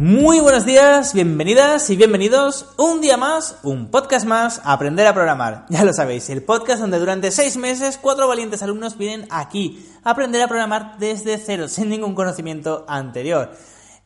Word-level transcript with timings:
Muy 0.00 0.40
buenos 0.40 0.64
días, 0.64 1.12
bienvenidas 1.12 1.90
y 1.90 1.96
bienvenidos 1.96 2.64
un 2.78 3.02
día 3.02 3.18
más, 3.18 3.58
un 3.62 3.90
podcast 3.90 4.24
más, 4.24 4.58
a 4.64 4.72
Aprender 4.72 5.06
a 5.06 5.12
Programar. 5.12 5.66
Ya 5.68 5.84
lo 5.84 5.92
sabéis, 5.92 6.30
el 6.30 6.42
podcast 6.42 6.80
donde 6.80 6.98
durante 6.98 7.30
seis 7.30 7.58
meses 7.58 7.98
cuatro 8.00 8.26
valientes 8.26 8.62
alumnos 8.62 8.96
vienen 8.96 9.28
aquí 9.28 9.86
a 10.02 10.12
aprender 10.12 10.40
a 10.40 10.48
programar 10.48 10.96
desde 10.98 11.36
cero, 11.36 11.68
sin 11.68 11.90
ningún 11.90 12.14
conocimiento 12.14 12.86
anterior. 12.88 13.52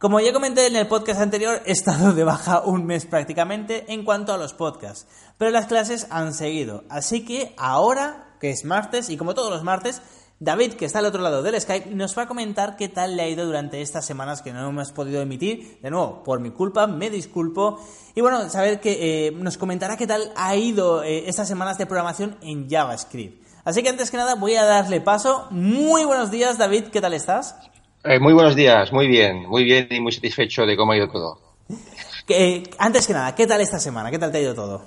Como 0.00 0.18
ya 0.18 0.32
comenté 0.32 0.66
en 0.66 0.74
el 0.74 0.88
podcast 0.88 1.20
anterior, 1.20 1.62
he 1.64 1.70
estado 1.70 2.12
de 2.12 2.24
baja 2.24 2.62
un 2.62 2.86
mes 2.86 3.06
prácticamente 3.06 3.84
en 3.92 4.04
cuanto 4.04 4.34
a 4.34 4.36
los 4.36 4.52
podcasts, 4.52 5.06
pero 5.38 5.52
las 5.52 5.66
clases 5.66 6.08
han 6.10 6.34
seguido. 6.34 6.82
Así 6.88 7.24
que 7.24 7.54
ahora, 7.56 8.34
que 8.40 8.50
es 8.50 8.64
martes, 8.64 9.10
y 9.10 9.16
como 9.16 9.34
todos 9.34 9.52
los 9.52 9.62
martes, 9.62 10.02
David, 10.44 10.74
que 10.74 10.84
está 10.84 10.98
al 10.98 11.06
otro 11.06 11.22
lado 11.22 11.42
del 11.42 11.58
Skype, 11.58 11.88
nos 11.94 12.16
va 12.18 12.24
a 12.24 12.28
comentar 12.28 12.76
qué 12.76 12.90
tal 12.90 13.16
le 13.16 13.22
ha 13.22 13.28
ido 13.28 13.46
durante 13.46 13.80
estas 13.80 14.04
semanas 14.04 14.42
que 14.42 14.52
no 14.52 14.68
hemos 14.68 14.92
podido 14.92 15.22
emitir. 15.22 15.78
De 15.80 15.88
nuevo, 15.88 16.22
por 16.22 16.38
mi 16.38 16.50
culpa, 16.50 16.86
me 16.86 17.08
disculpo. 17.08 17.80
Y 18.14 18.20
bueno, 18.20 18.50
saber 18.50 18.78
que 18.78 19.28
eh, 19.28 19.30
nos 19.32 19.56
comentará 19.56 19.96
qué 19.96 20.06
tal 20.06 20.32
ha 20.36 20.54
ido 20.54 21.02
eh, 21.02 21.30
estas 21.30 21.48
semanas 21.48 21.78
de 21.78 21.86
programación 21.86 22.36
en 22.42 22.68
JavaScript. 22.68 23.42
Así 23.64 23.82
que 23.82 23.88
antes 23.88 24.10
que 24.10 24.18
nada 24.18 24.34
voy 24.34 24.54
a 24.56 24.64
darle 24.64 25.00
paso. 25.00 25.46
Muy 25.50 26.04
buenos 26.04 26.30
días, 26.30 26.58
David, 26.58 26.88
¿qué 26.92 27.00
tal 27.00 27.14
estás? 27.14 27.56
Eh, 28.04 28.20
muy 28.20 28.34
buenos 28.34 28.54
días, 28.54 28.92
muy 28.92 29.08
bien, 29.08 29.48
muy 29.48 29.64
bien 29.64 29.88
y 29.90 29.98
muy 29.98 30.12
satisfecho 30.12 30.66
de 30.66 30.76
cómo 30.76 30.92
ha 30.92 30.98
ido 30.98 31.08
todo. 31.08 31.38
antes 32.78 33.06
que 33.06 33.14
nada, 33.14 33.34
¿qué 33.34 33.46
tal 33.46 33.62
esta 33.62 33.78
semana? 33.78 34.10
¿Qué 34.10 34.18
tal 34.18 34.30
te 34.30 34.36
ha 34.36 34.42
ido 34.42 34.54
todo? 34.54 34.84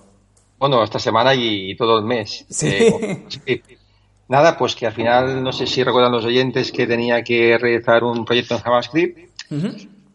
Bueno, 0.59 0.83
esta 0.83 0.99
semana 0.99 1.33
y, 1.33 1.75
todo 1.75 1.97
el 1.97 2.05
mes. 2.05 2.45
sí. 2.47 2.93
Nada, 4.29 4.57
pues 4.57 4.75
que 4.75 4.85
al 4.85 4.93
final, 4.93 5.41
no 5.41 5.51
sé 5.53 5.65
si 5.67 5.83
recuerdan 5.83 6.11
los 6.11 6.25
oyentes 6.25 6.71
que 6.71 6.85
tenía 6.85 7.23
que 7.23 7.57
realizar 7.57 8.03
un 8.03 8.25
proyecto 8.25 8.55
en 8.55 8.61
JavaScript. 8.61 9.17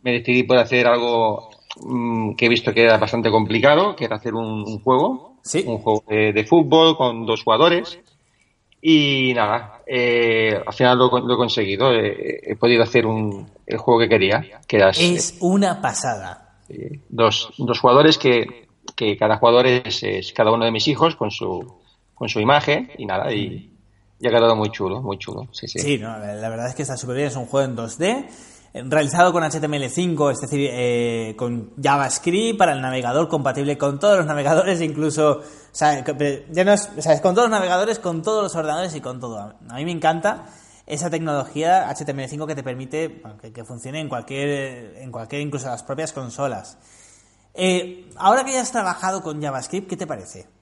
Me 0.02 0.12
decidí 0.12 0.42
por 0.42 0.58
hacer 0.58 0.86
algo 0.86 1.50
mm, 1.80 2.34
que 2.34 2.46
he 2.46 2.48
visto 2.48 2.74
que 2.74 2.82
era 2.82 2.98
bastante 2.98 3.30
complicado, 3.30 3.96
que 3.96 4.04
era 4.04 4.16
hacer 4.16 4.34
un, 4.34 4.80
juego. 4.80 5.38
Un 5.66 5.78
juego 5.78 6.04
de, 6.08 6.44
fútbol 6.44 6.96
con 6.96 7.24
dos 7.24 7.42
jugadores. 7.42 7.98
Y 8.82 9.32
nada, 9.34 9.80
eh, 9.86 10.60
al 10.66 10.74
final 10.74 10.98
lo, 10.98 11.06
he 11.06 11.36
conseguido. 11.36 11.92
he 11.94 12.56
podido 12.58 12.82
hacer 12.82 13.06
un, 13.06 13.48
el 13.66 13.78
juego 13.78 14.00
que 14.00 14.08
quería. 14.08 14.60
Que 14.66 14.76
era, 14.76 14.90
es 14.90 15.38
una 15.40 15.80
pasada. 15.80 16.58
dos, 17.08 17.54
dos 17.56 17.80
jugadores 17.80 18.18
que, 18.18 18.68
que 18.94 19.16
cada 19.16 19.38
jugador 19.38 19.66
es, 19.66 20.02
es, 20.02 20.32
cada 20.32 20.50
uno 20.50 20.66
de 20.66 20.70
mis 20.70 20.86
hijos 20.88 21.16
con 21.16 21.30
su, 21.30 21.80
con 22.14 22.28
su 22.28 22.40
imagen 22.40 22.90
y 22.98 23.06
nada. 23.06 23.32
Y, 23.32 23.71
y 24.22 24.28
ha 24.28 24.30
quedado 24.30 24.54
muy 24.54 24.70
chulo, 24.70 25.02
muy 25.02 25.18
chulo. 25.18 25.48
Sí, 25.50 25.66
sí. 25.66 25.80
Sí, 25.80 25.98
no, 25.98 26.16
la 26.16 26.48
verdad 26.48 26.68
es 26.68 26.76
que 26.76 26.82
está 26.82 26.96
súper 26.96 27.16
bien. 27.16 27.26
Es 27.26 27.34
un 27.34 27.46
juego 27.46 27.68
en 27.68 27.76
2D, 27.76 28.28
realizado 28.88 29.32
con 29.32 29.42
HTML5, 29.42 30.30
es 30.30 30.40
decir, 30.40 30.70
eh, 30.72 31.34
con 31.36 31.72
JavaScript 31.82 32.56
para 32.56 32.72
el 32.72 32.80
navegador, 32.80 33.26
compatible 33.26 33.76
con 33.76 33.98
todos 33.98 34.18
los 34.18 34.26
navegadores, 34.26 34.80
incluso, 34.80 35.42
ya 35.74 36.04
no 36.64 36.72
es, 36.72 36.86
con 37.20 37.34
todos 37.34 37.48
los 37.48 37.50
navegadores, 37.50 37.98
con 37.98 38.22
todos 38.22 38.44
los 38.44 38.54
ordenadores 38.54 38.94
y 38.94 39.00
con 39.00 39.18
todo. 39.18 39.38
A 39.40 39.74
mí 39.74 39.84
me 39.84 39.90
encanta 39.90 40.46
esa 40.86 41.10
tecnología 41.10 41.90
HTML5 41.90 42.46
que 42.46 42.54
te 42.54 42.62
permite 42.62 43.22
que, 43.52 43.64
funcione 43.64 43.98
en 43.98 44.08
cualquier, 44.08 44.98
en 44.98 45.10
cualquier, 45.10 45.42
incluso 45.42 45.66
las 45.66 45.82
propias 45.82 46.12
consolas. 46.12 46.78
Eh, 47.54 48.08
ahora 48.14 48.44
que 48.44 48.52
ya 48.52 48.60
has 48.60 48.70
trabajado 48.70 49.20
con 49.20 49.42
JavaScript, 49.42 49.90
¿qué 49.90 49.96
te 49.96 50.06
parece? 50.06 50.61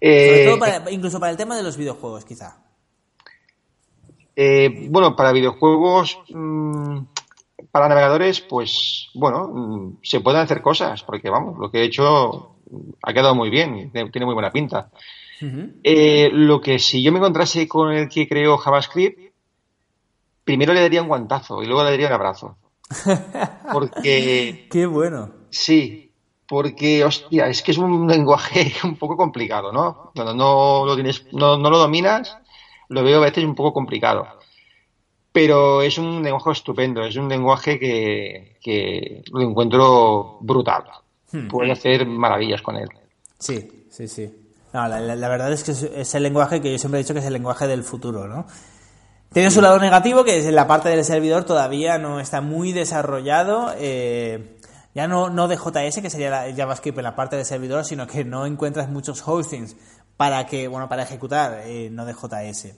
Sobre 0.00 0.44
todo 0.44 0.66
eh, 0.66 0.82
incluso 0.92 1.20
para 1.20 1.32
el 1.32 1.36
tema 1.36 1.56
de 1.56 1.62
los 1.62 1.76
videojuegos, 1.76 2.24
quizá. 2.24 2.56
Eh, 4.34 4.88
bueno, 4.88 5.14
para 5.14 5.32
videojuegos, 5.32 6.18
mm, 6.30 7.00
para 7.70 7.88
navegadores, 7.88 8.40
pues 8.40 9.08
bueno, 9.14 9.48
mm, 9.48 9.98
se 10.02 10.20
pueden 10.20 10.40
hacer 10.40 10.62
cosas, 10.62 11.02
porque 11.02 11.28
vamos, 11.28 11.58
lo 11.58 11.70
que 11.70 11.80
he 11.80 11.84
hecho 11.84 12.56
ha 13.02 13.12
quedado 13.12 13.34
muy 13.34 13.50
bien, 13.50 13.90
tiene 13.92 14.24
muy 14.24 14.34
buena 14.34 14.50
pinta. 14.50 14.90
Eh, 15.82 16.28
lo 16.32 16.60
que 16.60 16.78
si 16.78 17.02
yo 17.02 17.12
me 17.12 17.18
encontrase 17.18 17.66
con 17.66 17.92
el 17.92 18.08
que 18.08 18.28
creó 18.28 18.58
JavaScript, 18.58 19.32
primero 20.44 20.74
le 20.74 20.82
daría 20.82 21.00
un 21.00 21.08
guantazo 21.08 21.62
y 21.62 21.66
luego 21.66 21.82
le 21.82 21.90
daría 21.90 22.08
un 22.08 22.12
abrazo. 22.12 22.58
Porque. 23.72 24.68
Qué 24.70 24.86
bueno. 24.86 25.30
Sí, 25.48 26.09
porque, 26.50 27.04
hostia, 27.04 27.46
es 27.46 27.62
que 27.62 27.70
es 27.70 27.78
un 27.78 28.08
lenguaje 28.08 28.72
un 28.84 28.96
poco 28.96 29.16
complicado, 29.16 29.70
¿no? 29.70 30.10
Cuando 30.12 30.34
no 30.34 30.84
lo 30.84 30.96
tienes, 30.96 31.24
no, 31.30 31.56
lo 31.56 31.78
dominas, 31.78 32.36
lo 32.88 33.04
veo 33.04 33.18
a 33.18 33.26
veces 33.26 33.44
un 33.44 33.54
poco 33.54 33.72
complicado. 33.72 34.26
Pero 35.30 35.80
es 35.80 35.96
un 35.96 36.24
lenguaje 36.24 36.50
estupendo, 36.50 37.04
es 37.04 37.14
un 37.14 37.28
lenguaje 37.28 37.78
que, 37.78 39.22
lo 39.30 39.42
encuentro 39.42 40.38
brutal. 40.40 40.82
Hmm. 41.30 41.46
Puedes 41.46 41.78
hacer 41.78 42.04
maravillas 42.04 42.62
con 42.62 42.74
él. 42.74 42.88
Sí, 43.38 43.86
sí, 43.88 44.08
sí. 44.08 44.28
la, 44.72 45.28
verdad 45.28 45.52
es 45.52 45.62
que 45.62 45.70
es 45.70 46.14
el 46.16 46.24
lenguaje 46.24 46.60
que 46.60 46.72
yo 46.72 46.78
siempre 46.78 46.98
he 46.98 47.04
dicho 47.04 47.14
que 47.14 47.20
es 47.20 47.26
el 47.26 47.32
lenguaje 47.32 47.68
del 47.68 47.84
futuro, 47.84 48.26
¿no? 48.26 48.44
Tiene 49.32 49.52
su 49.52 49.60
lado 49.60 49.78
negativo, 49.78 50.24
que 50.24 50.40
es 50.40 50.46
en 50.46 50.56
la 50.56 50.66
parte 50.66 50.88
del 50.88 51.04
servidor 51.04 51.44
todavía 51.44 51.96
no 51.98 52.18
está 52.18 52.40
muy 52.40 52.72
desarrollado. 52.72 53.72
Eh, 53.78 54.56
ya 54.94 55.06
no, 55.06 55.30
no 55.30 55.48
de 55.48 55.56
JS, 55.56 56.00
que 56.02 56.10
sería 56.10 56.46
el 56.46 56.56
JavaScript 56.56 56.98
en 56.98 57.04
la 57.04 57.16
parte 57.16 57.36
de 57.36 57.44
servidor, 57.44 57.84
sino 57.84 58.06
que 58.06 58.24
no 58.24 58.46
encuentras 58.46 58.88
muchos 58.88 59.26
hostings 59.26 59.76
para 60.16 60.46
que, 60.46 60.68
bueno, 60.68 60.88
para 60.88 61.04
ejecutar 61.04 61.62
eh, 61.64 61.88
no 61.90 62.04
de 62.04 62.12
JS. 62.12 62.76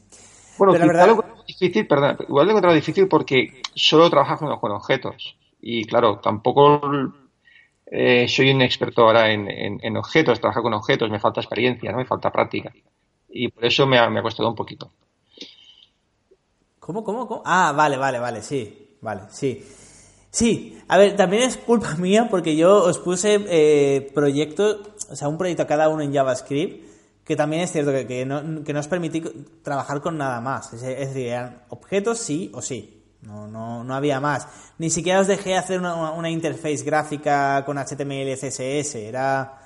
Bueno, 0.58 0.72
Pero 0.74 0.86
la 0.86 0.92
verdad... 0.92 1.06
lo 1.08 1.44
difícil, 1.46 1.86
perdón, 1.86 2.18
igual 2.28 2.46
lo 2.46 2.50
he 2.50 2.52
encontrado 2.52 2.74
difícil 2.74 3.08
porque 3.08 3.62
solo 3.74 4.10
trabajas 4.10 4.38
con, 4.38 4.56
con 4.58 4.72
objetos. 4.72 5.36
Y 5.60 5.84
claro, 5.84 6.18
tampoco 6.18 6.80
eh, 7.86 8.26
soy 8.28 8.50
un 8.50 8.62
experto 8.62 9.02
ahora 9.02 9.30
en, 9.32 9.48
en, 9.48 9.96
objetos, 9.96 10.40
trabajo 10.40 10.62
con 10.62 10.74
objetos, 10.74 11.10
me 11.10 11.20
falta 11.20 11.40
experiencia, 11.40 11.92
¿no? 11.92 11.98
me 11.98 12.04
falta 12.04 12.30
práctica. 12.30 12.72
Y 13.28 13.48
por 13.48 13.64
eso 13.64 13.86
me 13.86 13.98
ha, 13.98 14.08
me 14.10 14.20
ha 14.20 14.22
costado 14.22 14.48
un 14.48 14.54
poquito. 14.54 14.90
¿Cómo, 16.78 17.04
cómo, 17.04 17.26
cómo? 17.26 17.42
Ah, 17.44 17.72
vale, 17.74 17.96
vale, 17.96 18.18
vale, 18.18 18.42
sí, 18.42 18.96
vale, 19.00 19.22
sí. 19.30 19.64
Sí, 20.32 20.82
a 20.88 20.96
ver, 20.96 21.14
también 21.14 21.42
es 21.42 21.58
culpa 21.58 21.94
mía 21.98 22.28
porque 22.30 22.56
yo 22.56 22.84
os 22.84 22.98
puse 22.98 23.38
eh, 23.48 24.10
proyectos, 24.14 24.78
o 25.10 25.14
sea, 25.14 25.28
un 25.28 25.36
proyecto 25.36 25.62
a 25.62 25.66
cada 25.66 25.90
uno 25.90 26.02
en 26.02 26.12
JavaScript, 26.12 26.86
que 27.22 27.36
también 27.36 27.62
es 27.62 27.70
cierto 27.70 27.92
que, 28.08 28.24
no, 28.24 28.64
que 28.64 28.72
os 28.72 28.88
permití 28.88 29.20
trabajar 29.62 30.00
con 30.00 30.16
nada 30.16 30.40
más. 30.40 30.72
Es, 30.72 30.80
decir, 30.80 31.28
eran 31.28 31.62
objetos 31.68 32.18
sí 32.18 32.50
o 32.54 32.62
sí. 32.62 32.98
No, 33.20 33.46
no, 33.46 33.84
no 33.84 33.94
había 33.94 34.20
más. 34.20 34.48
Ni 34.78 34.90
siquiera 34.90 35.20
os 35.20 35.28
dejé 35.28 35.54
hacer 35.54 35.78
una, 35.78 36.10
una 36.12 36.30
interface 36.30 36.82
gráfica 36.82 37.62
con 37.64 37.78
HTML 37.78 38.28
y 38.28 38.34
CSS. 38.34 38.96
Era. 38.96 39.60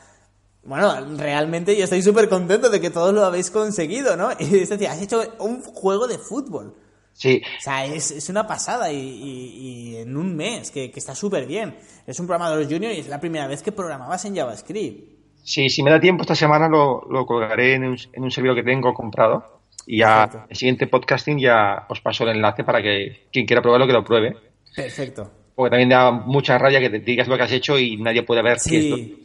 Bueno, 0.65 1.17
realmente 1.17 1.75
yo 1.75 1.85
estoy 1.85 2.03
súper 2.03 2.29
contento 2.29 2.69
de 2.69 2.81
que 2.81 2.91
todos 2.91 3.15
lo 3.15 3.25
habéis 3.25 3.51
conseguido, 3.51 4.17
¿no? 4.17 4.31
Es 4.39 4.69
decir, 4.69 4.89
has 4.89 5.01
hecho 5.01 5.23
un 5.39 5.63
juego 5.63 6.07
de 6.07 6.19
fútbol. 6.19 6.75
Sí. 7.17 7.41
O 7.59 7.61
sea, 7.61 7.87
es, 7.87 8.29
una 8.29 8.47
pasada 8.47 8.93
y, 8.93 9.97
en 9.97 10.17
un 10.17 10.37
mes, 10.37 10.71
que, 10.71 10.93
está 10.95 11.15
súper 11.15 11.47
bien. 11.47 11.77
Es 12.07 12.21
un 12.21 12.27
programador 12.27 12.63
junior 12.65 12.93
y 12.93 13.01
es 13.01 13.09
la 13.09 13.19
primera 13.19 13.47
vez 13.47 13.63
que 13.63 13.73
programabas 13.73 14.25
en 14.27 14.37
JavaScript. 14.37 15.17
Sí, 15.43 15.71
si 15.71 15.83
me 15.83 15.91
da 15.91 15.99
tiempo 15.99 16.23
esta 16.23 16.35
semana 16.35 16.69
lo, 16.69 17.25
colgaré 17.27 17.75
en 17.75 17.85
un, 17.85 17.97
en 18.13 18.23
un, 18.23 18.31
servidor 18.31 18.57
que 18.57 18.65
tengo 18.65 18.93
comprado 18.93 19.63
y 19.87 19.99
ya 20.01 20.47
el 20.49 20.57
siguiente 20.57 20.89
podcasting 20.89 21.39
ya 21.39 21.87
os 21.89 22.01
paso 22.01 22.25
el 22.25 22.31
enlace 22.31 22.65
para 22.65 22.83
que 22.83 23.29
quien 23.33 23.47
quiera 23.47 23.63
probarlo 23.63 23.87
que 23.87 23.93
lo 23.93 24.05
pruebe. 24.05 24.37
Perfecto. 24.75 25.31
Porque 25.55 25.71
también 25.71 25.89
da 25.89 26.11
mucha 26.11 26.59
rabia 26.59 26.81
que 26.81 26.91
te 26.91 26.99
digas 26.99 27.29
lo 27.29 27.37
que 27.37 27.45
has 27.45 27.53
hecho 27.53 27.79
y 27.79 27.97
nadie 27.97 28.25
puede 28.25 28.43
ver 28.43 28.59
sí. 28.59 29.25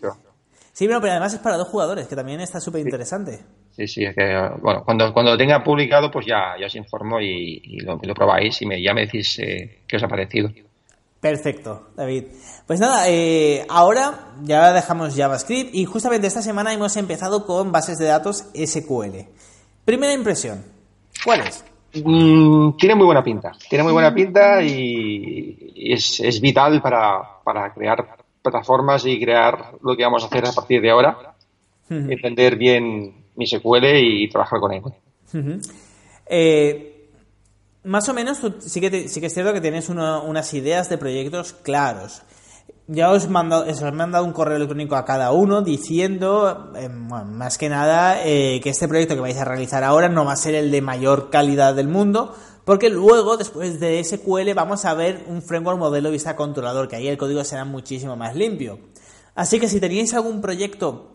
Sí, 0.71 0.87
pero, 0.87 0.99
además 0.99 1.33
es 1.33 1.39
para 1.39 1.57
dos 1.57 1.67
jugadores, 1.67 2.07
que 2.07 2.15
también 2.15 2.39
está 2.39 2.61
súper 2.61 2.81
interesante. 2.81 3.37
Sí, 3.37 3.43
sí, 3.87 4.03
es 4.03 4.15
que, 4.15 4.49
bueno, 4.61 4.83
cuando, 4.83 5.13
cuando 5.13 5.31
lo 5.31 5.37
tenga 5.37 5.63
publicado, 5.63 6.09
pues 6.11 6.25
ya, 6.25 6.55
ya 6.59 6.67
os 6.67 6.75
informo 6.75 7.19
y, 7.19 7.79
lo, 7.81 7.97
probáis 8.13 8.61
y 8.61 8.65
me, 8.65 8.81
ya 8.81 8.93
me 8.93 9.01
decís 9.01 9.39
eh, 9.39 9.81
qué 9.87 9.97
os 9.97 10.03
ha 10.03 10.07
parecido. 10.07 10.49
Perfecto, 11.19 11.89
David. 11.95 12.25
Pues 12.65 12.79
nada, 12.79 13.07
eh, 13.07 13.63
ahora 13.69 14.33
ya 14.41 14.73
dejamos 14.73 15.15
JavaScript 15.15 15.73
y 15.75 15.85
justamente 15.85 16.27
esta 16.27 16.41
semana 16.41 16.73
hemos 16.73 16.97
empezado 16.97 17.45
con 17.45 17.71
bases 17.71 17.99
de 17.99 18.05
datos 18.05 18.49
SQL. 18.55 19.27
Primera 19.85 20.13
impresión, 20.13 20.63
¿cuál 21.23 21.41
es? 21.41 21.63
Mm, 21.93 22.71
tiene 22.77 22.95
muy 22.95 23.05
buena 23.05 23.23
pinta, 23.23 23.51
tiene 23.69 23.83
muy 23.83 23.93
buena 23.93 24.13
pinta 24.13 24.63
y, 24.63 25.73
es, 25.75 26.19
es, 26.21 26.39
vital 26.39 26.81
para, 26.81 27.21
para 27.43 27.73
crear 27.73 28.15
plataformas 28.41 29.05
y 29.05 29.19
crear 29.19 29.73
lo 29.83 29.95
que 29.95 30.03
vamos 30.03 30.23
a 30.23 30.27
hacer 30.27 30.45
a 30.45 30.53
partir 30.53 30.81
de 30.81 30.89
ahora, 30.89 31.35
entender 31.89 32.55
bien 32.55 33.25
mi 33.35 33.47
SQL 33.47 33.85
y 33.95 34.29
trabajar 34.29 34.59
con 34.59 34.73
él. 34.73 34.83
Eh, 36.27 37.09
más 37.83 38.07
o 38.09 38.13
menos, 38.13 38.39
sí, 38.59 38.79
que 38.79 39.07
sí 39.09 39.19
que 39.19 39.27
es 39.27 39.33
cierto 39.33 39.53
que 39.53 39.61
tienes 39.61 39.89
unas 39.89 40.53
ideas 40.53 40.89
de 40.89 40.97
proyectos 40.97 41.53
claros. 41.53 42.21
Ya 42.87 43.09
os, 43.09 43.25
he 43.25 43.29
mandado 43.29 44.25
un 44.25 44.33
correo 44.33 44.57
electrónico 44.57 44.95
a 44.95 45.05
cada 45.05 45.31
uno 45.31 45.61
diciendo, 45.61 46.73
eh, 46.75 46.89
más 46.89 47.57
que 47.57 47.69
nada, 47.69 48.25
eh, 48.25 48.59
que 48.61 48.69
este 48.69 48.87
proyecto 48.87 49.15
que 49.15 49.21
vais 49.21 49.37
a 49.37 49.45
realizar 49.45 49.83
ahora 49.83 50.09
no 50.09 50.25
va 50.25 50.33
a 50.33 50.35
ser 50.37 50.55
el 50.55 50.71
de 50.71 50.81
mayor 50.81 51.29
calidad 51.29 51.73
del 51.73 51.87
mundo, 51.87 52.35
porque 52.65 52.89
luego, 52.89 53.37
después 53.37 53.79
de 53.79 54.03
SQL, 54.03 54.53
vamos 54.53 54.85
a 54.85 54.93
ver 54.93 55.23
un 55.27 55.41
framework 55.41 55.79
modelo 55.79 56.11
vista 56.11 56.35
controlador, 56.35 56.87
que 56.87 56.97
ahí 56.97 57.07
el 57.07 57.17
código 57.17 57.43
será 57.43 57.65
muchísimo 57.65 58.15
más 58.15 58.35
limpio. 58.35 58.79
Así 59.35 59.59
que 59.59 59.69
si 59.69 59.79
tenéis 59.79 60.13
algún 60.13 60.41
proyecto 60.41 61.11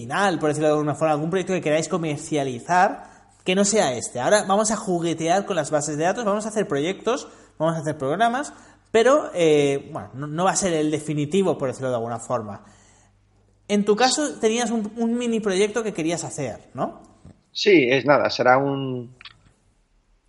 final, 0.00 0.38
por 0.38 0.50
decirlo 0.50 0.68
de 0.68 0.74
alguna 0.74 0.94
forma, 0.94 1.14
algún 1.14 1.30
proyecto 1.30 1.54
que 1.54 1.62
queráis 1.62 1.88
comercializar, 1.88 3.04
que 3.44 3.54
no 3.54 3.64
sea 3.64 3.94
este. 3.94 4.20
Ahora 4.20 4.44
vamos 4.46 4.70
a 4.70 4.76
juguetear 4.76 5.46
con 5.46 5.56
las 5.56 5.70
bases 5.70 5.96
de 5.96 6.04
datos, 6.04 6.24
vamos 6.24 6.44
a 6.44 6.50
hacer 6.50 6.68
proyectos, 6.68 7.28
vamos 7.58 7.76
a 7.76 7.80
hacer 7.80 7.96
programas, 7.96 8.52
pero 8.90 9.30
eh, 9.34 9.88
bueno, 9.90 10.10
no, 10.14 10.44
va 10.44 10.50
a 10.50 10.56
ser 10.56 10.74
el 10.74 10.90
definitivo, 10.90 11.56
por 11.56 11.68
decirlo 11.68 11.88
de 11.88 11.94
alguna 11.94 12.18
forma. 12.18 12.62
En 13.68 13.86
tu 13.86 13.96
caso, 13.96 14.38
tenías 14.38 14.70
un, 14.70 15.16
mini 15.18 15.40
proyecto 15.40 15.82
que 15.82 15.94
querías 15.94 16.24
hacer, 16.24 16.68
¿no? 16.74 17.00
Sí, 17.52 17.88
es 17.90 18.04
nada, 18.04 18.28
será 18.28 18.58
un, 18.58 19.16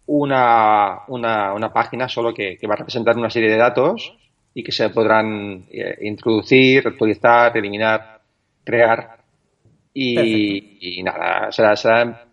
una, 0.06 1.02
una, 1.10 1.74
página 1.74 2.08
solo 2.08 2.34
que, 2.34 2.58
va 2.70 2.76
a 2.76 2.78
representar 2.78 3.18
una 3.18 3.30
serie 3.30 3.52
de 3.52 3.58
datos 3.58 4.14
y 4.54 4.64
que 4.64 4.72
se 4.72 4.90
podrán 4.92 5.66
eh, 5.70 5.98
introducir, 6.04 6.88
actualizar, 6.88 7.56
eliminar, 7.58 8.22
crear. 8.64 9.17
Y, 10.00 11.02
nada, 11.04 11.52
será, 11.52 11.76
será 11.76 12.24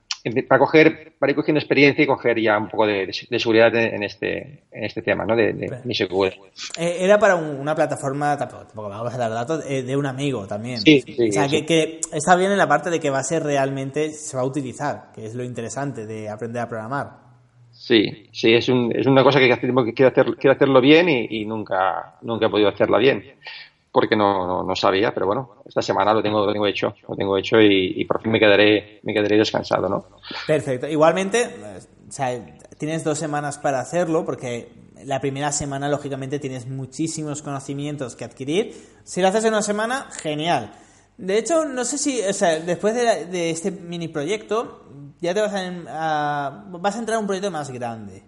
para 0.48 0.58
coger, 0.58 1.14
para 1.18 1.32
ir 1.32 1.36
cogiendo 1.36 1.58
experiencia 1.58 2.02
y 2.02 2.06
coger 2.06 2.40
ya 2.40 2.56
un 2.58 2.68
poco 2.68 2.86
de, 2.86 3.12
seguridad 3.12 3.74
en 3.74 4.02
este, 4.02 4.64
en 4.72 4.84
este 4.84 5.02
tema, 5.02 5.24
¿no? 5.24 5.36
De, 5.36 5.52
de 5.52 5.80
mi 5.84 5.94
eh, 5.94 6.96
era 7.00 7.18
para 7.18 7.36
una 7.36 7.74
plataforma, 7.74 8.36
tampoco, 8.36 8.88
vamos 8.88 9.14
a 9.14 9.18
dar 9.18 9.30
datos, 9.30 9.64
eh, 9.68 9.82
de 9.82 9.96
un 9.96 10.06
amigo 10.06 10.46
también. 10.46 10.78
Sí, 10.78 11.02
sí, 11.02 11.28
o 11.28 11.32
sea, 11.32 11.46
que, 11.48 12.00
está 12.12 12.36
bien 12.36 12.52
en 12.52 12.58
la 12.58 12.66
parte 12.68 12.88
de 12.88 13.00
que 13.00 13.10
va 13.10 13.18
a 13.18 13.22
ser 13.22 13.42
realmente, 13.42 14.12
se 14.12 14.36
va 14.36 14.42
a 14.42 14.46
utilizar, 14.46 15.12
que 15.14 15.26
es 15.26 15.34
lo 15.34 15.44
interesante 15.44 16.06
de 16.06 16.28
aprender 16.28 16.62
a 16.62 16.68
programar. 16.68 17.24
Sí, 17.70 18.28
sí, 18.32 18.54
es, 18.54 18.68
un, 18.68 18.92
es 18.94 19.06
una 19.06 19.22
cosa 19.22 19.40
que 19.40 19.48
quiero, 19.94 20.08
hacer, 20.08 20.36
quiero 20.38 20.54
hacerlo 20.54 20.80
bien 20.80 21.08
y, 21.08 21.26
y, 21.40 21.44
nunca, 21.44 22.16
nunca 22.22 22.46
he 22.46 22.50
podido 22.50 22.68
hacerla 22.68 22.98
bien 22.98 23.22
porque 23.94 24.16
no, 24.16 24.64
no, 24.64 24.74
sabía, 24.74 25.14
pero 25.14 25.26
bueno, 25.26 25.62
esta 25.64 25.80
semana 25.80 26.12
lo 26.12 26.20
tengo, 26.20 26.44
lo 26.44 26.52
tengo 26.52 26.66
hecho, 26.66 26.96
lo 27.08 27.14
tengo 27.14 27.38
hecho 27.38 27.60
y, 27.60 28.04
por 28.06 28.20
fin 28.20 28.32
me 28.32 28.40
quedaré, 28.40 28.98
me 29.04 29.14
quedaré 29.14 29.38
descansado, 29.38 29.88
¿no? 29.88 30.06
Perfecto. 30.48 30.88
Igualmente, 30.88 31.48
o 32.08 32.10
sea, 32.10 32.44
tienes 32.76 33.04
dos 33.04 33.16
semanas 33.16 33.56
para 33.58 33.78
hacerlo 33.78 34.24
porque 34.24 34.68
la 35.04 35.20
primera 35.20 35.52
semana, 35.52 35.88
lógicamente, 35.88 36.40
tienes 36.40 36.66
muchísimos 36.66 37.40
conocimientos 37.40 38.16
que 38.16 38.24
adquirir. 38.24 38.74
Si 39.04 39.22
lo 39.22 39.28
haces 39.28 39.44
en 39.44 39.52
una 39.52 39.62
semana, 39.62 40.08
genial. 40.20 40.74
De 41.16 41.38
hecho, 41.38 41.64
no 41.64 41.84
sé 41.84 41.96
si, 41.96 42.20
o 42.20 42.32
sea, 42.32 42.58
después 42.58 42.96
de, 42.96 43.50
este 43.50 43.70
mini 43.70 44.08
proyecto, 44.08 44.86
ya 45.20 45.34
te 45.34 45.40
vas 45.40 45.54
a, 45.54 46.64
vas 46.68 46.96
a 46.96 46.98
entrar 46.98 47.18
a 47.18 47.20
un 47.20 47.28
proyecto 47.28 47.52
más 47.52 47.70
grande. 47.70 48.24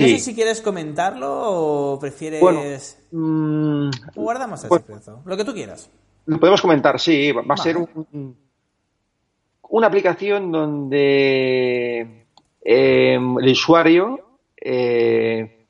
No 0.00 0.06
sé 0.06 0.18
si 0.18 0.34
quieres 0.34 0.60
comentarlo 0.60 1.28
o 1.30 1.98
prefieres. 1.98 2.98
Mm, 3.10 3.90
guardamos 4.14 4.64
el 4.64 4.70
secreto. 4.70 5.22
Lo 5.24 5.36
que 5.36 5.44
tú 5.44 5.52
quieras. 5.52 5.90
Lo 6.26 6.40
podemos 6.40 6.60
comentar, 6.60 6.98
sí. 6.98 7.32
Va 7.32 7.54
a 7.54 7.56
ser 7.56 7.76
una 9.68 9.86
aplicación 9.86 10.50
donde 10.50 12.26
em, 12.62 13.38
el 13.38 13.50
usuario 13.50 14.38
eh, 14.60 15.66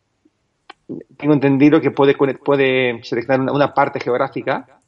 tengo 1.16 1.34
entendido 1.34 1.80
que 1.80 1.90
puede, 1.90 2.14
puede 2.14 3.02
seleccionar 3.04 3.52
una, 3.52 3.74
parte 3.74 4.00
geográfica 4.00 4.80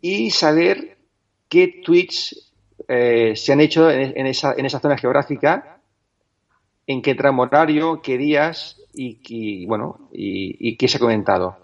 y 0.00 0.30
saber 0.30 0.98
qué 1.48 1.80
tweets 1.84 2.52
eh, 2.86 3.34
se 3.34 3.52
han 3.52 3.60
hecho 3.60 3.90
en, 3.90 4.26
esa, 4.26 4.54
en 4.56 4.66
esa 4.66 4.78
zona 4.80 4.98
geográfica 4.98 5.79
en 6.90 7.02
qué 7.02 7.14
tramo 7.14 7.42
horario, 7.42 8.02
qué 8.02 8.18
días 8.18 8.76
y, 8.92 9.64
bueno, 9.66 10.08
y, 10.12 10.76
qué 10.76 10.88
se 10.88 10.96
ha 10.96 11.00
comentado. 11.00 11.56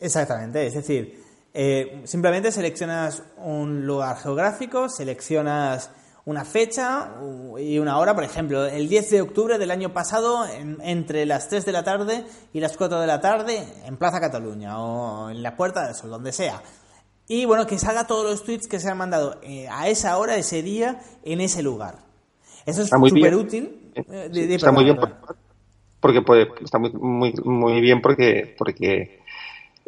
Exactamente, 0.00 0.66
es 0.66 0.74
decir, 0.74 1.22
eh, 1.52 2.00
simplemente 2.04 2.50
seleccionas 2.50 3.22
un 3.36 3.86
lugar 3.86 4.16
geográfico, 4.16 4.88
seleccionas 4.88 5.90
una 6.24 6.46
fecha 6.46 7.10
y 7.58 7.78
una 7.78 7.98
hora, 7.98 8.14
por 8.14 8.24
ejemplo, 8.24 8.64
el 8.64 8.88
10 8.88 9.10
de 9.10 9.20
octubre 9.20 9.58
del 9.58 9.70
año 9.70 9.92
pasado, 9.92 10.46
entre 10.80 11.26
las 11.26 11.48
3 11.48 11.66
de 11.66 11.72
la 11.72 11.84
tarde 11.84 12.24
y 12.54 12.60
las 12.60 12.74
4 12.76 12.98
de 12.98 13.06
la 13.06 13.20
tarde, 13.20 13.62
en 13.84 13.98
Plaza 13.98 14.20
Cataluña 14.20 14.80
o 14.80 15.28
en 15.28 15.42
la 15.42 15.54
Puerta 15.54 15.84
del 15.84 15.94
Sol, 15.94 16.08
donde 16.08 16.32
sea. 16.32 16.62
Y 17.28 17.44
bueno, 17.44 17.66
que 17.66 17.78
salga 17.78 18.06
todos 18.06 18.24
los 18.24 18.42
tweets 18.42 18.68
que 18.68 18.80
se 18.80 18.88
han 18.88 18.96
mandado 18.96 19.38
eh, 19.42 19.68
a 19.70 19.88
esa 19.88 20.16
hora, 20.16 20.36
ese 20.36 20.62
día, 20.62 21.02
en 21.24 21.42
ese 21.42 21.62
lugar. 21.62 21.98
Eso 22.64 22.82
es 22.82 22.88
súper 22.88 23.34
útil 23.34 23.81
está 23.94 24.72
muy 24.72 24.84
bien 24.84 24.98
porque 26.00 26.20
puede, 26.20 26.48
está 26.62 26.78
muy, 26.78 26.90
muy, 26.92 27.32
muy 27.44 27.80
bien 27.80 28.02
porque, 28.02 28.54
porque 28.58 29.22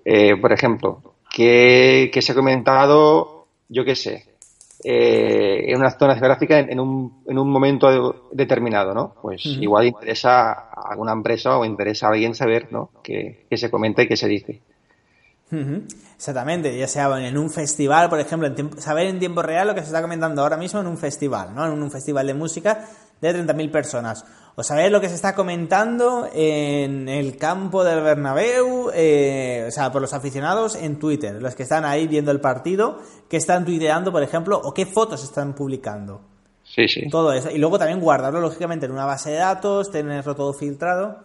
eh, 0.05 0.37
por 0.37 0.53
ejemplo, 0.53 1.03
que, 1.31 2.11
se 2.21 2.33
ha 2.33 2.35
comentado, 2.35 3.47
yo 3.69 3.85
qué 3.85 3.97
sé, 3.97 4.27
eh, 4.83 5.65
en 5.67 5.79
una 5.79 5.91
zona 5.91 6.15
geográfica 6.15 6.59
en, 6.59 6.79
un, 6.79 7.23
en 7.27 7.39
un 7.39 7.51
momento 7.51 8.29
determinado, 8.33 8.93
¿no? 8.93 9.15
Pues 9.23 9.45
igual 9.47 9.87
interesa 9.87 10.53
a 10.53 10.91
alguna 10.91 11.13
empresa 11.13 11.59
o 11.59 11.65
interesa 11.65 12.07
a 12.07 12.11
alguien 12.11 12.35
saber, 12.35 12.71
¿no? 12.71 12.91
Qué, 13.03 13.47
se 13.51 13.71
comenta 13.71 14.03
y 14.03 14.09
qué 14.09 14.17
se 14.17 14.29
dice. 14.29 14.61
Exactamente, 16.17 16.77
ya 16.77 16.89
sea 16.89 17.27
en 17.27 17.39
un 17.39 17.49
festival, 17.49 18.09
por 18.09 18.19
ejemplo, 18.19 18.49
en 18.49 18.81
saber 18.81 19.07
en 19.07 19.19
tiempo 19.19 19.41
real 19.41 19.69
lo 19.69 19.75
que 19.75 19.81
se 19.81 19.87
está 19.87 20.03
comentando 20.03 20.43
ahora 20.43 20.57
mismo 20.57 20.81
en 20.81 20.87
un 20.87 20.99
festival, 20.99 21.55
¿no? 21.55 21.65
En 21.65 21.81
un 21.81 21.91
festival 21.91 22.27
de 22.27 22.35
música 22.35 22.89
de 23.21 23.45
30.000 23.45 23.71
personas. 23.71 24.25
O 24.57 24.63
saber 24.63 24.93
lo 24.93 25.01
que 25.01 25.09
se 25.09 25.17
está 25.17 25.35
comentando 25.35 26.29
en 26.33 27.09
el 27.09 27.37
campo 27.37 27.83
del 27.83 28.03
Bernabéu, 28.03 28.91
eh, 28.95 29.65
o 29.67 29.71
sea, 29.73 29.91
por 29.91 30.01
los 30.01 30.15
aficionados 30.15 30.77
en 30.77 30.99
Twitter, 30.99 31.43
los 31.43 31.57
que 31.57 31.65
están 31.65 31.85
ahí 31.85 32.07
viendo 32.07 32.31
el 32.31 32.41
partido, 32.41 33.01
que 33.29 33.37
están 33.37 33.65
tuiteando, 33.65 34.13
por 34.13 34.23
ejemplo, 34.23 34.61
o 34.63 34.73
qué 34.73 34.87
fotos 34.87 35.25
están 35.25 35.55
publicando. 35.55 36.21
Sí, 36.63 36.87
sí. 36.87 37.09
Todo 37.11 37.33
eso. 37.33 37.51
Y 37.51 37.59
luego 37.59 37.79
también 37.79 38.01
guardarlo, 38.01 38.41
lógicamente, 38.41 38.87
en 38.87 38.93
una 38.93 39.05
base 39.05 39.31
de 39.31 39.39
datos, 39.39 39.91
tenerlo 39.91 40.37
todo 40.37 40.53
filtrado. 40.55 41.25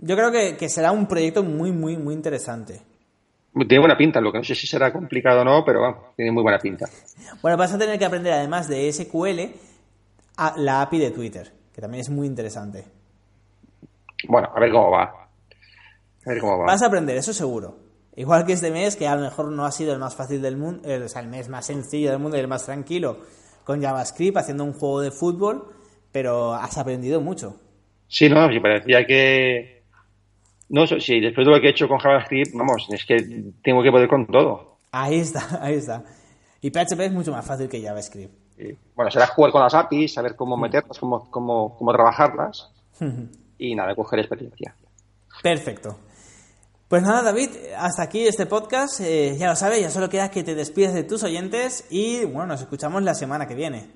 Yo 0.00 0.16
creo 0.16 0.32
que, 0.32 0.56
que 0.56 0.68
será 0.68 0.90
un 0.90 1.06
proyecto 1.06 1.44
muy, 1.44 1.70
muy, 1.70 1.96
muy 1.96 2.14
interesante. 2.14 2.82
Tiene 3.64 3.78
buena 3.78 3.96
pinta, 3.96 4.20
lo 4.20 4.30
que 4.30 4.38
no 4.38 4.44
sé 4.44 4.54
si 4.54 4.66
será 4.66 4.92
complicado 4.92 5.40
o 5.40 5.44
no, 5.44 5.64
pero 5.64 5.80
vamos, 5.80 6.14
tiene 6.14 6.30
muy 6.30 6.42
buena 6.42 6.58
pinta. 6.58 6.86
Bueno, 7.40 7.56
vas 7.56 7.72
a 7.72 7.78
tener 7.78 7.98
que 7.98 8.04
aprender 8.04 8.34
además 8.34 8.68
de 8.68 8.92
SQL 8.92 9.56
la 10.56 10.82
API 10.82 10.98
de 10.98 11.10
Twitter, 11.10 11.52
que 11.72 11.80
también 11.80 12.00
es 12.02 12.10
muy 12.10 12.26
interesante. 12.26 12.84
Bueno, 14.28 14.50
a 14.54 14.60
ver 14.60 14.70
cómo 14.70 14.90
va. 14.90 15.02
A 15.04 16.30
ver 16.30 16.40
cómo 16.40 16.58
va. 16.58 16.66
Vas 16.66 16.82
a 16.82 16.86
aprender, 16.86 17.16
eso 17.16 17.32
seguro. 17.32 17.78
Igual 18.16 18.46
que 18.46 18.54
este 18.54 18.70
mes, 18.70 18.96
que 18.96 19.06
a 19.06 19.14
lo 19.14 19.22
mejor 19.22 19.52
no 19.52 19.66
ha 19.66 19.72
sido 19.72 19.92
el 19.92 19.98
más 19.98 20.16
fácil 20.16 20.40
del 20.40 20.56
mundo, 20.56 20.88
o 20.88 21.08
sea, 21.08 21.20
el 21.20 21.28
mes 21.28 21.48
más 21.48 21.66
sencillo 21.66 22.10
del 22.10 22.18
mundo 22.18 22.36
y 22.36 22.40
el 22.40 22.48
más 22.48 22.64
tranquilo, 22.64 23.18
con 23.64 23.82
JavaScript, 23.82 24.38
haciendo 24.38 24.64
un 24.64 24.72
juego 24.72 25.00
de 25.00 25.10
fútbol, 25.10 25.72
pero 26.12 26.54
has 26.54 26.78
aprendido 26.78 27.20
mucho. 27.20 27.60
Sí, 28.08 28.28
no, 28.28 28.48
sí, 28.50 28.60
parecía 28.60 29.04
que... 29.04 29.82
No, 30.68 30.86
sí, 30.86 31.20
después 31.20 31.46
de 31.46 31.52
lo 31.52 31.60
que 31.60 31.68
he 31.68 31.70
hecho 31.70 31.88
con 31.88 31.98
JavaScript, 31.98 32.52
vamos, 32.54 32.88
es 32.90 33.04
que 33.04 33.16
tengo 33.62 33.82
que 33.82 33.90
poder 33.90 34.08
con 34.08 34.26
todo. 34.26 34.78
Ahí 34.92 35.18
está, 35.18 35.58
ahí 35.62 35.74
está. 35.74 36.04
Y 36.62 36.70
PHP 36.70 37.00
es 37.00 37.12
mucho 37.12 37.32
más 37.32 37.46
fácil 37.46 37.68
que 37.68 37.82
JavaScript 37.82 38.45
bueno, 38.94 39.10
será 39.10 39.26
jugar 39.26 39.52
con 39.52 39.62
las 39.62 39.74
APIs, 39.74 40.14
saber 40.14 40.34
cómo 40.36 40.56
mm. 40.56 40.60
meterlas, 40.60 40.98
cómo, 40.98 41.30
cómo, 41.30 41.76
cómo 41.76 41.92
trabajarlas 41.92 42.70
y 43.58 43.74
nada, 43.74 43.94
coger 43.94 44.20
experiencia. 44.20 44.74
Perfecto. 45.42 45.96
Pues 46.88 47.02
nada, 47.02 47.20
David, 47.20 47.50
hasta 47.76 48.04
aquí 48.04 48.28
este 48.28 48.46
podcast. 48.46 49.00
Eh, 49.00 49.36
ya 49.36 49.48
lo 49.48 49.56
sabes, 49.56 49.80
ya 49.80 49.90
solo 49.90 50.08
queda 50.08 50.30
que 50.30 50.44
te 50.44 50.54
despides 50.54 50.94
de 50.94 51.02
tus 51.02 51.24
oyentes 51.24 51.84
y 51.90 52.24
bueno, 52.24 52.46
nos 52.46 52.60
escuchamos 52.60 53.02
la 53.02 53.14
semana 53.14 53.48
que 53.48 53.56
viene. 53.56 53.90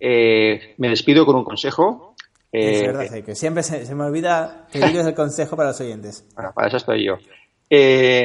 Eh, 0.00 0.74
me 0.78 0.88
despido 0.88 1.24
con 1.24 1.36
un 1.36 1.44
consejo. 1.44 2.16
es 2.50 2.82
eh, 2.82 2.86
verdad, 2.88 3.24
que 3.24 3.36
siempre 3.36 3.62
se, 3.62 3.94
me 3.94 4.04
olvida 4.04 4.66
pedirles 4.72 5.06
el 5.06 5.14
consejo 5.14 5.56
para 5.56 5.68
los 5.68 5.80
oyentes. 5.80 6.26
Bueno, 6.34 6.50
para 6.52 6.66
eso 6.66 6.78
estoy 6.78 7.04
yo. 7.04 7.16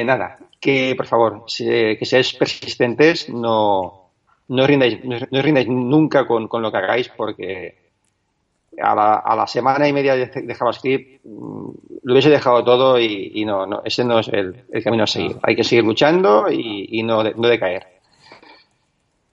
nada, 0.04 0.36
que 0.60 0.94
por 0.96 1.06
favor, 1.06 1.44
que 1.46 2.04
seáis 2.04 2.34
persistentes, 2.34 3.28
no, 3.28 4.01
no 4.52 4.66
rindáis, 4.66 4.98
no, 5.04 5.42
rindáis 5.42 5.68
nunca 5.68 6.26
con, 6.26 6.48
lo 6.50 6.70
que 6.70 6.76
hagáis 6.76 7.08
porque 7.16 7.74
a 8.80 8.94
la, 8.94 9.14
a 9.14 9.34
la 9.34 9.46
semana 9.46 9.88
y 9.88 9.92
media 9.92 10.14
de, 10.14 10.54
JavaScript 10.54 11.24
mm, 11.24 11.70
lo 12.02 12.12
hubiese 12.12 12.28
dejado 12.28 12.62
todo 12.62 13.00
y, 13.00 13.44
no, 13.46 13.66
no, 13.66 13.82
ese 13.84 14.04
no 14.04 14.18
es 14.18 14.28
el, 14.28 14.64
camino 14.84 15.04
a 15.04 15.06
seguir. 15.06 15.36
Hay 15.42 15.56
que 15.56 15.64
seguir 15.64 15.84
luchando 15.84 16.50
y, 16.50 17.02
no, 17.02 17.22
no 17.22 17.48
decaer. 17.48 17.86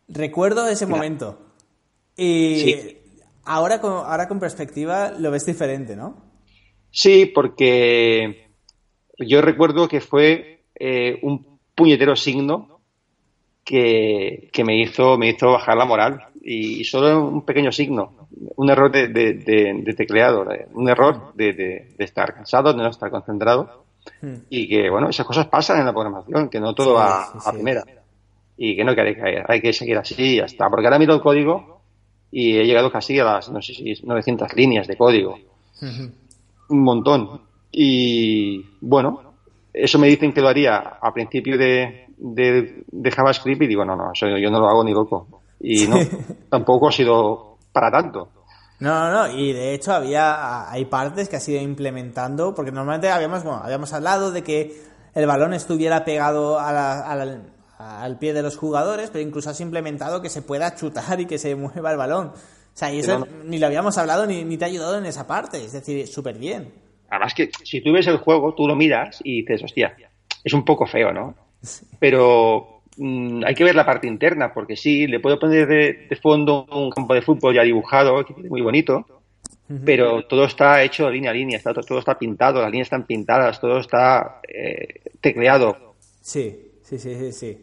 Recuerdo 0.07 0.67
ese 0.67 0.85
momento. 0.85 1.37
Y 2.15 2.75
ahora, 3.43 3.81
con, 3.81 3.91
ahora 3.91 4.27
con 4.27 4.39
perspectiva 4.39 5.11
lo 5.17 5.31
ves 5.31 5.45
diferente, 5.45 5.95
¿no? 5.95 6.15
Sí, 6.91 7.25
porque 7.25 8.49
yo 9.17 9.41
recuerdo 9.41 9.87
que 9.87 9.99
fue 9.99 10.63
eh, 10.75 11.19
un 11.23 11.59
puñetero 11.75 12.15
signo 12.15 12.78
que, 13.69 14.49
que, 14.51 14.63
me 14.63 14.81
hizo 14.81 15.15
me 15.15 15.29
hizo 15.29 15.51
bajar 15.51 15.77
la 15.77 15.85
moral. 15.85 16.23
Y, 16.41 16.83
solo 16.85 17.27
un 17.27 17.45
pequeño 17.45 17.71
signo 17.71 18.27
un 18.55 18.69
error 18.69 18.91
de, 18.91 19.07
de, 19.09 19.93
tecleado 19.95 20.43
un 20.73 20.89
error 20.89 21.33
de, 21.35 21.93
estar 21.99 22.33
cansado 22.33 22.73
de 22.73 22.81
no 22.81 22.89
estar 22.89 23.11
concentrado. 23.11 23.85
Hmm. 24.21 24.37
y 24.49 24.67
que 24.67 24.89
bueno 24.89 25.09
esas 25.09 25.25
cosas 25.25 25.47
pasan 25.47 25.79
en 25.79 25.85
la 25.85 25.91
programación 25.91 26.49
que 26.49 26.59
no 26.59 26.73
todo 26.73 26.95
va 26.95 27.25
a 27.25 27.51
primera. 27.51 27.83
Y 28.57 28.75
que 28.75 28.83
no 28.83 28.91
hay 28.91 28.95
que 28.97 29.15
caer 29.15 29.45
hay 29.47 29.61
que 29.61 29.71
seguir 29.71 29.97
así 29.97 30.15
y 30.17 30.37
ya 30.37 30.45
está. 30.45 30.67
Porque 30.67 30.87
ahora 30.87 30.97
miro 30.97 31.13
el 31.13 31.21
código 31.21 31.81
y 32.31 32.57
he 32.57 32.65
llegado 32.65 32.91
casi 32.91 33.19
a 33.19 33.23
las 33.23 33.49
no 33.49 33.61
sé 33.61 33.75
si 33.75 33.93
900 34.03 34.55
líneas 34.55 34.87
de 34.87 34.97
código. 34.97 35.37
Un 36.69 36.83
montón. 36.83 37.41
Y 37.71 38.65
bueno 38.81 39.28
eso 39.73 39.99
me 39.99 40.07
dicen 40.07 40.33
que 40.33 40.41
lo 40.41 40.47
haría 40.47 40.77
a 40.77 41.13
principio 41.13 41.57
de, 41.57 42.07
de, 42.17 43.11
JavaScript 43.11 43.61
y 43.61 43.67
digo, 43.67 43.85
no, 43.85 43.95
no, 43.95 44.11
eso 44.13 44.27
yo 44.37 44.49
no 44.49 44.59
lo 44.59 44.69
hago 44.69 44.83
ni 44.83 44.93
loco. 44.93 45.41
Y 45.59 45.87
no, 45.87 45.97
tampoco 46.49 46.89
ha 46.89 46.91
sido 46.91 47.57
para 47.71 47.91
tanto. 47.91 48.29
No, 48.79 49.11
no, 49.11 49.37
y 49.37 49.51
de 49.51 49.73
hecho 49.73 49.93
había, 49.93 50.71
hay 50.71 50.85
partes 50.85 51.27
que 51.27 51.35
ha 51.35 51.41
sido 51.41 51.61
implementando, 51.61 52.55
porque 52.55 52.71
normalmente 52.71 53.09
habíamos, 53.09 53.43
bueno, 53.43 53.61
habíamos 53.61 53.91
hablado 53.91 54.31
de 54.31 54.43
que 54.43 54.83
el 55.13 55.25
balón 55.25 55.53
estuviera 55.53 56.05
pegado 56.05 56.57
al 56.59 58.17
pie 58.19 58.33
de 58.33 58.41
los 58.41 58.55
jugadores, 58.57 59.09
pero 59.09 59.21
incluso 59.21 59.49
has 59.49 59.59
implementado 59.59 60.21
que 60.21 60.29
se 60.29 60.41
pueda 60.41 60.75
chutar 60.75 61.19
y 61.19 61.25
que 61.25 61.37
se 61.37 61.55
mueva 61.55 61.91
el 61.91 61.97
balón. 61.97 62.27
O 62.27 62.77
sea, 62.79 62.93
y 62.93 62.99
eso 62.99 63.27
ni 63.43 63.59
lo 63.59 63.67
habíamos 63.67 63.97
hablado 63.97 64.25
ni, 64.25 64.45
ni 64.45 64.57
te 64.57 64.63
ha 64.63 64.69
ayudado 64.69 64.97
en 64.97 65.05
esa 65.05 65.27
parte, 65.27 65.63
es 65.63 65.73
decir, 65.73 66.07
súper 66.07 66.37
bien. 66.37 66.88
Además 67.09 67.33
que 67.33 67.49
si 67.63 67.81
tú 67.81 67.91
ves 67.91 68.07
el 68.07 68.17
juego, 68.17 68.53
tú 68.53 68.67
lo 68.67 68.75
miras 68.75 69.21
y 69.23 69.41
dices, 69.41 69.63
hostia, 69.63 69.95
es 70.43 70.53
un 70.53 70.63
poco 70.63 70.85
feo, 70.85 71.11
¿no? 71.11 71.35
Pero 71.99 72.81
mm, 72.97 73.43
hay 73.45 73.55
que 73.55 73.63
ver 73.63 73.75
la 73.75 73.85
parte 73.85 74.07
interna, 74.07 74.53
porque 74.53 74.75
sí, 74.75 75.07
le 75.07 75.19
puedo 75.19 75.39
poner 75.39 75.67
de, 75.67 76.15
fondo 76.21 76.65
un 76.71 76.89
campo 76.89 77.13
de 77.13 77.21
fútbol 77.21 77.55
ya 77.55 77.63
dibujado, 77.63 78.25
muy 78.49 78.61
bonito, 78.61 79.05
pero 79.85 80.25
todo 80.25 80.45
está 80.45 80.81
hecho 80.81 81.09
línea 81.09 81.29
a 81.29 81.33
línea, 81.33 81.57
está, 81.57 81.73
todo 81.73 81.99
está 81.99 82.17
pintado, 82.17 82.61
las 82.61 82.71
líneas 82.71 82.87
están 82.87 83.05
pintadas, 83.05 83.59
todo 83.59 83.79
está 83.79 84.41
eh, 84.47 85.11
tecleado. 85.21 85.95
Sí, 86.21 86.71
sí, 86.83 86.97
sí, 86.97 87.15
sí, 87.15 87.31
sí. 87.31 87.57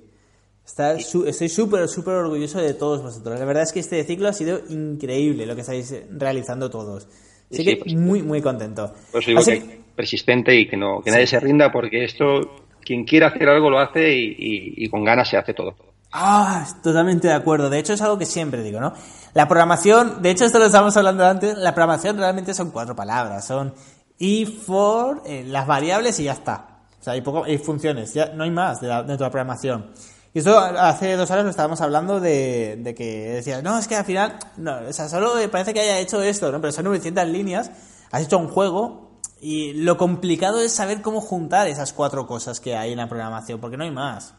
estoy 1.27 1.49
súper, 1.49 1.89
súper 1.89 2.15
orgulloso 2.15 2.61
de 2.61 2.75
todos 2.75 3.03
vosotros. 3.03 3.41
La 3.41 3.45
verdad 3.45 3.65
es 3.65 3.73
que 3.73 3.81
este 3.81 4.05
ciclo 4.05 4.29
ha 4.29 4.33
sido 4.33 4.61
increíble 4.69 5.47
lo 5.47 5.57
que 5.57 5.63
estáis 5.63 5.95
realizando 6.11 6.71
todos. 6.71 7.09
Así 7.51 7.65
que 7.65 7.77
pues, 7.77 7.95
muy, 7.95 8.23
muy 8.23 8.43
contento. 8.43 8.93
Pues 9.13 9.27
digo 9.27 9.43
que 9.45 9.87
persistente 9.97 10.55
y 10.55 10.69
que, 10.69 10.77
no, 10.77 11.01
que 11.01 11.11
nadie 11.11 11.27
se 11.27 11.41
rinda 11.41 11.73
porque 11.73 12.05
esto, 12.05 12.67
quien 12.85 13.05
quiera 13.05 13.29
hacer 13.29 13.49
algo 13.49 13.71
lo 13.71 13.81
hace 13.81 14.13
y, 14.15 14.89
con 14.89 15.03
ganas 15.03 15.29
se 15.29 15.37
hace 15.37 15.55
todo. 15.55 15.75
Ah, 16.13 16.67
totalmente 16.83 17.29
de 17.29 17.35
acuerdo. 17.35 17.69
De 17.69 17.79
hecho, 17.79 17.95
es 17.95 18.03
algo 18.03 18.19
que 18.19 18.27
siempre 18.27 18.63
digo, 18.63 18.81
¿no? 18.81 18.93
La 19.35 19.49
programación, 19.49 20.23
de 20.23 20.31
hecho, 20.31 20.45
esto 20.45 20.59
lo 20.59 20.67
estábamos 20.67 20.97
hablando 20.97 21.27
antes, 21.27 21.57
la 21.57 21.75
programación 21.75 22.17
realmente 22.17 22.55
son 22.55 22.71
cuatro 22.71 22.95
palabras. 22.95 23.47
Son 23.47 23.75
y 24.19 24.47
for, 24.47 25.23
eh, 25.27 25.45
las 25.47 25.67
variables 25.67 26.19
y 26.21 26.25
ya 26.25 26.33
está. 26.33 26.79
O 27.01 27.03
sea, 27.03 27.15
hay, 27.15 27.21
poco, 27.21 27.45
hay 27.45 27.59
funciones, 27.59 28.15
ya 28.15 28.33
no 28.35 28.45
hay 28.45 28.51
más 28.51 28.81
de, 28.81 28.89
la, 28.89 29.03
de 29.03 29.13
la 29.13 29.31
programación. 29.31 29.91
Y 30.37 30.41
esto 30.41 30.59
hace 30.59 31.17
dos 31.17 31.31
horas 31.31 31.45
lo 31.45 31.51
estábamos 31.51 31.81
hablando 31.81 32.21
de, 32.21 32.77
de 32.77 32.95
que 32.95 33.31
decías, 33.37 33.63
no, 33.63 33.79
es 33.79 33.89
que 33.89 33.97
al 33.97 34.05
final, 34.05 34.39
no, 34.59 34.81
o 34.87 34.93
sea, 34.93 35.09
solo 35.09 35.33
parece 35.51 35.73
que 35.73 35.81
haya 35.81 35.99
hecho 35.99 36.21
esto, 36.21 36.53
¿no? 36.53 36.61
Pero 36.61 36.75
son 36.75 36.85
900 36.85 37.27
líneas, 37.27 37.71
has 38.11 38.23
hecho 38.23 38.37
un 38.37 38.49
juego 38.49 39.19
y 39.41 39.73
lo 39.73 39.97
complicado 39.97 40.61
es 40.61 40.73
saber 40.73 41.01
cómo 41.01 41.23
juntar 41.23 41.69
esas 41.69 41.95
cuatro 41.95 42.27
cosas 42.27 42.61
que 42.61 42.77
hay 42.77 42.93
en 42.93 42.99
la 42.99 43.09
programación, 43.09 43.59
porque 43.63 43.79
no 43.79 43.85
hay 43.85 43.91
más. 43.91 44.35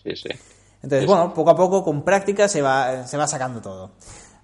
Sí, 0.00 0.14
sí. 0.14 0.28
Entonces, 0.84 1.04
bueno, 1.08 1.34
poco 1.34 1.50
a 1.50 1.56
poco, 1.56 1.82
con 1.82 2.04
práctica, 2.04 2.46
se 2.46 2.62
va, 2.62 3.04
se 3.08 3.16
va 3.16 3.26
sacando 3.26 3.60
todo. 3.60 3.90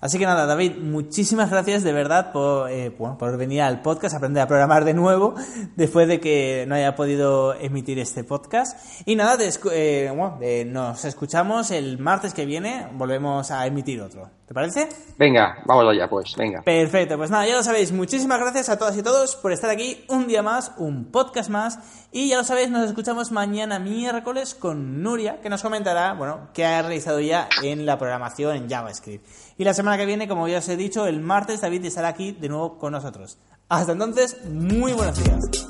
Así 0.00 0.18
que 0.18 0.26
nada, 0.26 0.46
David, 0.46 0.76
muchísimas 0.76 1.50
gracias 1.50 1.82
de 1.82 1.92
verdad 1.92 2.32
por, 2.32 2.70
eh, 2.70 2.90
por 2.90 3.36
venir 3.36 3.62
al 3.62 3.80
podcast, 3.80 4.14
aprender 4.14 4.42
a 4.42 4.46
programar 4.46 4.84
de 4.84 4.94
nuevo, 4.94 5.34
después 5.76 6.06
de 6.06 6.20
que 6.20 6.64
no 6.68 6.74
haya 6.74 6.94
podido 6.94 7.54
emitir 7.54 7.98
este 7.98 8.22
podcast. 8.22 8.78
Y 9.06 9.16
nada, 9.16 9.36
eh, 9.72 10.12
bueno, 10.14 10.38
nos 10.66 11.04
escuchamos 11.04 11.70
el 11.70 11.98
martes 11.98 12.34
que 12.34 12.44
viene, 12.44 12.88
volvemos 12.94 13.50
a 13.50 13.66
emitir 13.66 14.00
otro. 14.02 14.30
¿Te 14.46 14.54
parece? 14.54 14.88
Venga, 15.18 15.58
vamos 15.64 15.86
allá 15.88 16.08
pues, 16.08 16.36
venga. 16.36 16.62
Perfecto, 16.62 17.16
pues 17.16 17.30
nada, 17.30 17.48
ya 17.48 17.56
lo 17.56 17.64
sabéis, 17.64 17.90
muchísimas 17.90 18.38
gracias 18.38 18.68
a 18.68 18.78
todas 18.78 18.96
y 18.96 19.02
todos 19.02 19.34
por 19.34 19.50
estar 19.50 19.68
aquí 19.70 20.04
un 20.08 20.28
día 20.28 20.40
más, 20.40 20.70
un 20.76 21.06
podcast 21.06 21.50
más. 21.50 21.80
Y 22.12 22.28
ya 22.28 22.36
lo 22.36 22.44
sabéis, 22.44 22.70
nos 22.70 22.86
escuchamos 22.86 23.32
mañana 23.32 23.80
miércoles 23.80 24.54
con 24.54 25.02
Nuria, 25.02 25.40
que 25.40 25.50
nos 25.50 25.62
comentará, 25.62 26.14
bueno, 26.14 26.48
qué 26.54 26.64
ha 26.64 26.80
realizado 26.80 27.18
ya 27.18 27.48
en 27.64 27.84
la 27.86 27.98
programación 27.98 28.56
en 28.56 28.70
JavaScript. 28.70 29.26
Y 29.58 29.64
la 29.64 29.74
semana 29.74 29.96
que 29.96 30.06
viene, 30.06 30.28
como 30.28 30.46
ya 30.46 30.58
os 30.58 30.68
he 30.68 30.76
dicho, 30.76 31.08
el 31.08 31.20
martes 31.20 31.60
David 31.60 31.84
estará 31.84 32.08
aquí 32.08 32.30
de 32.30 32.48
nuevo 32.48 32.78
con 32.78 32.92
nosotros. 32.92 33.38
Hasta 33.68 33.92
entonces, 33.92 34.44
muy 34.44 34.92
buenos 34.92 35.24
días. 35.24 35.66